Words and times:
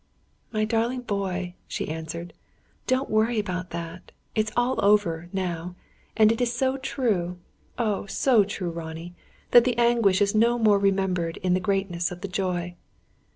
"My 0.51 0.65
darling 0.65 1.01
boy," 1.01 1.53
she 1.67 1.87
answered, 1.87 2.33
"don't 2.87 3.07
worry 3.07 3.37
about 3.37 3.69
that! 3.69 4.11
It 4.33 4.47
is 4.49 4.53
all 4.57 4.83
over, 4.83 5.29
now; 5.31 5.75
and 6.17 6.31
it 6.31 6.41
is 6.41 6.51
so 6.51 6.77
true 6.77 7.37
oh, 7.77 8.07
so 8.07 8.43
true, 8.43 8.71
Ronnie 8.71 9.13
that 9.51 9.63
the 9.63 9.77
anguish 9.77 10.19
is 10.19 10.33
no 10.33 10.57
more 10.57 10.79
remembered 10.79 11.37
in 11.43 11.53
the 11.53 11.59
greatness 11.59 12.09
of 12.09 12.21
the 12.21 12.27
joy." 12.27 12.73